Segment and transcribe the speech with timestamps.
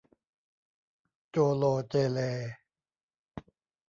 [1.29, 2.29] โจ่โหล่เจ่เหล่